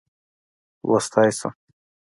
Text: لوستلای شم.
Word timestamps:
لوستلای 0.87 1.31
شم. 1.39 1.53